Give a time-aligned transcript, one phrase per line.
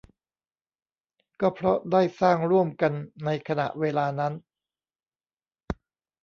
[1.41, 2.93] ก็เพราะได้สร้างร่วมกัน
[3.25, 4.33] ในขณะเวลานั้น